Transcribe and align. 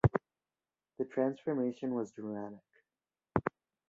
The 0.97 1.05
transformation 1.05 1.93
was 1.93 2.11
dramatic. 2.11 2.65